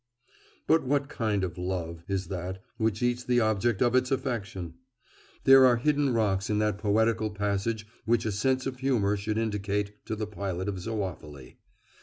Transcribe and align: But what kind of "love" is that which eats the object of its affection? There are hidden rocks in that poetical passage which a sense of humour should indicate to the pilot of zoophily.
But 0.65 0.83
what 0.83 1.09
kind 1.09 1.43
of 1.43 1.59
"love" 1.59 2.03
is 2.07 2.25
that 2.29 2.59
which 2.77 3.03
eats 3.03 3.23
the 3.23 3.39
object 3.39 3.83
of 3.83 3.93
its 3.93 4.09
affection? 4.09 4.73
There 5.43 5.63
are 5.67 5.75
hidden 5.77 6.11
rocks 6.11 6.49
in 6.49 6.57
that 6.57 6.79
poetical 6.79 7.29
passage 7.29 7.85
which 8.05 8.25
a 8.25 8.31
sense 8.31 8.65
of 8.65 8.79
humour 8.79 9.15
should 9.15 9.37
indicate 9.37 10.03
to 10.07 10.15
the 10.15 10.25
pilot 10.25 10.67
of 10.67 10.77
zoophily. 10.79 11.57